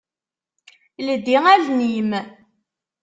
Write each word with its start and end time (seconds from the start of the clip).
Ldi 1.07 1.37
allen-im. 1.53 2.11